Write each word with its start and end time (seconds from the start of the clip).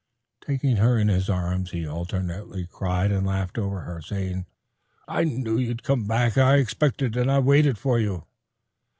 Taking 0.43 0.77
her 0.77 0.97
in 0.97 1.09
his 1.09 1.29
arms 1.29 1.69
he 1.69 1.85
alternately 1.87 2.65
cried 2.65 3.11
and 3.11 3.27
laughed 3.27 3.59
over 3.59 3.81
her, 3.81 4.01
saying, 4.01 4.47
"I 5.07 5.25
knew 5.25 5.59
you'd 5.59 5.83
come. 5.83 6.09
I 6.11 6.55
expected 6.55 7.15
it. 7.15 7.29
I've 7.29 7.45
waited 7.45 7.77
for 7.77 7.99
you." 7.99 8.23